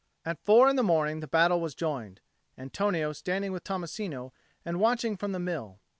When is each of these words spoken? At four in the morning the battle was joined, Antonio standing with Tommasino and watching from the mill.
At 0.25 0.39
four 0.43 0.67
in 0.67 0.77
the 0.77 0.81
morning 0.81 1.19
the 1.19 1.27
battle 1.27 1.61
was 1.61 1.75
joined, 1.75 2.21
Antonio 2.57 3.13
standing 3.13 3.51
with 3.51 3.63
Tommasino 3.63 4.33
and 4.65 4.79
watching 4.79 5.15
from 5.15 5.31
the 5.31 5.37
mill. 5.39 5.79